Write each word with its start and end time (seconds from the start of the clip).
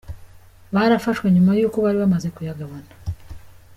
Barafashwe 0.73 1.25
nyuma 1.35 1.51
y’uko 1.59 1.77
bari 1.85 1.97
bamaze 2.03 2.27
kuyagabana. 2.35 2.91